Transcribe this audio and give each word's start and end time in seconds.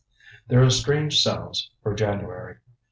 There 0.47 0.63
are 0.63 0.71
strange 0.71 1.21
sounds 1.21 1.69
for 1.83 1.93
January. 1.93 2.57